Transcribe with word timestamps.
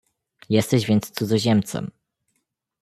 "jesteś 0.49 0.85
więc 0.85 1.11
cudzoziemcem." 1.11 1.91